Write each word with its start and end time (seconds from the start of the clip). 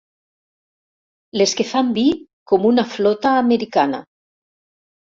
Les 1.41 1.53
que 1.61 1.67
fan 1.73 1.93
vi, 1.99 2.07
com 2.53 2.67
una 2.73 2.89
flota 2.95 3.39
americana. 3.45 4.03